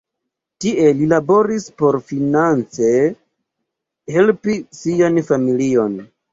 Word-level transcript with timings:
Tie 0.63 0.87
li 1.01 1.09
laboris 1.11 1.67
por 1.83 1.99
finance 2.13 2.89
helpi 4.19 4.59
sian 4.83 5.25
familion. 5.33 5.97